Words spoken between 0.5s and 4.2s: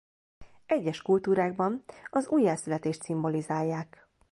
Egyes kultúrákban az újjászületést szimbolizálják.